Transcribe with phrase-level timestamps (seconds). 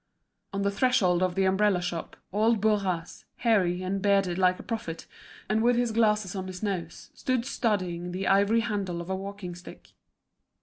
[0.51, 5.05] On the threshold of the umbrella shop, old Bourras, hairy and bearded like a prophet,
[5.47, 9.53] and with his glasses on his nose, stood studying the ivory handle of a walking
[9.53, 9.91] stick.